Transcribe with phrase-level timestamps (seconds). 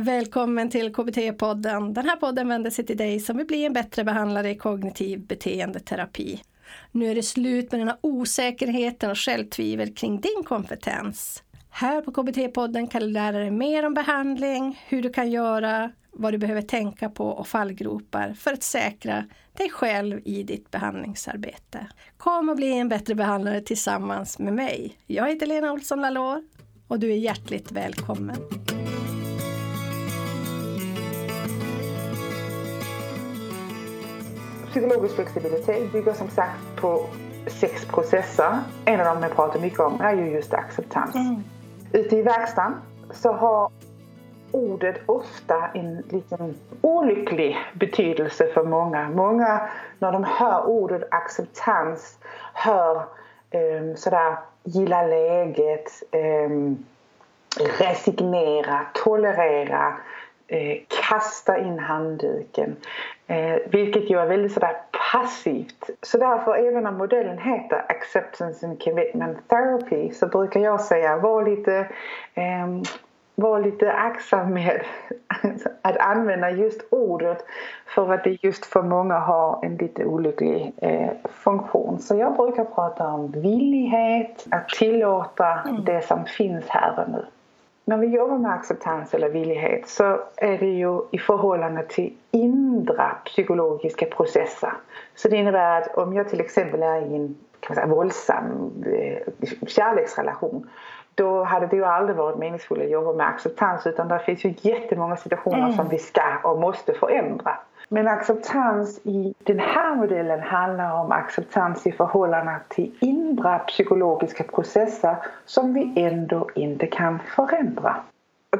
[0.00, 1.94] Välkommen till KBT-podden.
[1.94, 5.26] Den här podden vänder sig till dig som vill bli en bättre behandlare i kognitiv
[5.26, 6.42] beteendeterapi.
[6.92, 11.42] Nu är det slut med den här osäkerheten och självtvivel kring din kompetens.
[11.70, 16.34] Här på KBT-podden kan du lära dig mer om behandling, hur du kan göra, vad
[16.34, 21.86] du behöver tänka på och fallgropar för att säkra dig själv i ditt behandlingsarbete.
[22.16, 24.98] Kom och bli en bättre behandlare tillsammans med mig.
[25.06, 26.42] Jag heter Lena Olsson Lalor
[26.88, 28.36] och du är hjärtligt välkommen.
[34.70, 37.06] Psykologisk flexibilitet bygger som sagt på
[37.46, 38.58] sex processer.
[38.84, 41.14] En av dem jag pratar mycket om är ju just acceptans.
[41.14, 41.42] Mm.
[41.92, 42.74] Ute i verkstaden
[43.10, 43.70] så har
[44.52, 49.08] ordet ofta en liten olycklig betydelse för många.
[49.08, 49.68] Många
[49.98, 52.18] när de hör ordet acceptans
[52.54, 52.96] hör
[53.50, 56.02] um, sådär gilla läget,
[56.46, 56.84] um,
[57.78, 59.96] resignera, tolerera,
[60.48, 62.76] eh, kasta in handduken.
[63.26, 64.76] Eh, vilket ju är väldigt sådär
[65.12, 65.90] passivt.
[66.02, 71.44] Så därför även om modellen heter Acceptance and Commitment Therapy så brukar jag säga var
[71.44, 71.88] lite
[72.34, 72.66] eh,
[73.34, 74.82] var lite aktsam med
[75.82, 77.44] att använda just ordet
[77.86, 81.98] för att det just för många har en lite olycklig eh, funktion.
[81.98, 85.84] Så jag brukar prata om villighet, att tillåta mm.
[85.84, 87.24] det som finns här och nu.
[87.88, 93.10] När vi jobbar med acceptans eller villighet så är det ju i förhållande till inre
[93.24, 94.72] psykologiska processer.
[95.14, 98.70] Så det innebär att om jag till exempel är i en kan man säga, våldsam
[98.86, 99.18] eh,
[99.66, 100.70] kärleksrelation
[101.14, 104.54] då hade det ju aldrig varit meningsfullt att jobba med acceptans utan det finns ju
[104.60, 105.72] jättemånga situationer mm.
[105.72, 107.58] som vi ska och måste förändra.
[107.88, 115.16] Men acceptans i den här modellen handlar om acceptans i förhållande till inre psykologiska processer
[115.44, 117.96] som vi ändå inte kan förändra.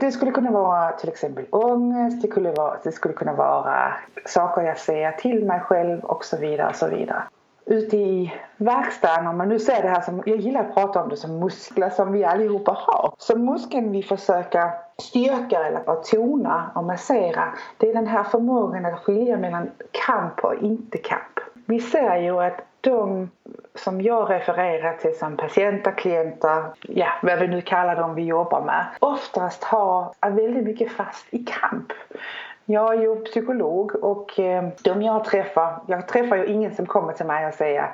[0.00, 3.92] Det skulle kunna vara till exempel ångest, det skulle, vara, det skulle kunna vara
[4.24, 6.68] saker jag säger till mig själv och så vidare.
[6.68, 7.22] Och så vidare
[7.66, 11.08] ute i verkstaden, om man nu ser det här som, jag gillar att prata om
[11.08, 13.14] det som muskler som vi allihopa har.
[13.18, 17.44] Så muskeln vi försöker styrka eller bara tona och massera,
[17.78, 19.70] det är den här förmågan att skilja mellan
[20.06, 21.40] kamp och inte kamp.
[21.66, 23.30] Vi ser ju att de
[23.74, 28.60] som jag refererar till som patienter, klienter, ja vad vi nu kallar dem vi jobbar
[28.60, 31.92] med, oftast har, är väldigt mycket fast i kamp.
[32.68, 37.12] Jag är ju psykolog och eh, de jag träffar, jag träffar ju ingen som kommer
[37.12, 37.90] till mig och säger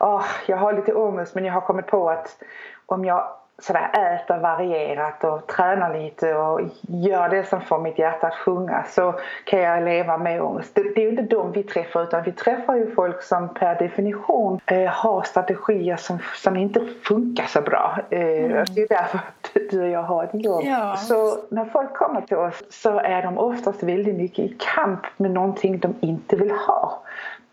[0.00, 2.42] oh, jag har lite ångest men jag har kommit på att
[2.86, 8.26] om jag sådär äter varierat och tränar lite och gör det som får mitt hjärta
[8.26, 9.14] att sjunga så
[9.44, 10.74] kan jag leva med ångest.
[10.74, 13.74] Det, det är ju inte dem vi träffar utan vi träffar ju folk som per
[13.78, 17.98] definition eh, har strategier som, som inte funkar så bra.
[18.10, 18.64] Eh, mm.
[18.74, 19.20] Det är därför
[19.70, 20.62] du och jag har ett jobb.
[20.64, 20.96] Ja.
[20.96, 25.30] Så när folk kommer till oss så är de oftast väldigt mycket i kamp med
[25.30, 27.02] någonting de inte vill ha.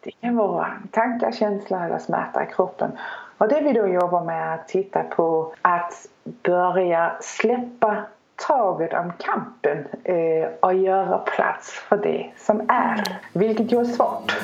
[0.04, 2.92] Det kan vara tankar, känslor eller smärta i kroppen.
[3.38, 9.14] Och det vi då jobbar med är att titta på att börja släppa taget om
[9.20, 14.36] kampen eh, och göra plats för det som är, vilket ju är svårt.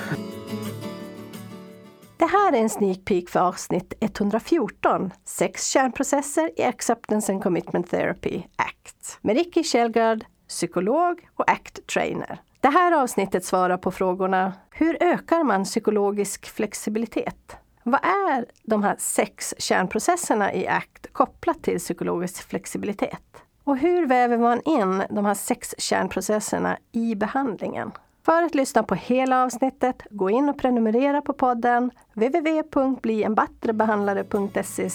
[2.18, 7.90] Det här är en sneak peek för avsnitt 114, Sex kärnprocesser i Acceptance and Commitment
[7.90, 12.38] Therapy, ACT, med Ricky Kjellgard, psykolog och ACT-trainer.
[12.60, 17.58] Det här avsnittet svarar på frågorna Hur ökar man psykologisk flexibilitet?
[17.84, 23.44] Vad är de här sex kärnprocesserna i ACT kopplat till psykologisk flexibilitet?
[23.64, 27.92] Och hur väver man in de här sex kärnprocesserna i behandlingen?
[28.26, 34.90] För att lyssna på hela avsnittet, gå in och prenumerera på podden www.blienbattrebehandlare.se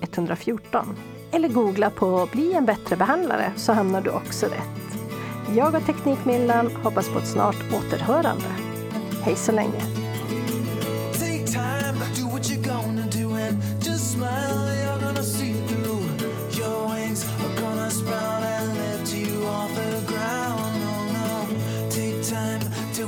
[0.00, 0.96] 114
[1.32, 4.98] eller googla på Bli en bättre behandlare så hamnar du också rätt.
[5.56, 8.46] Jag och Teknikmillan hoppas på ett snart återhörande.
[9.24, 10.01] Hej så länge!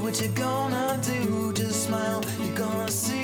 [0.05, 1.51] What you gonna do?
[1.55, 3.24] Just smile, you're gonna see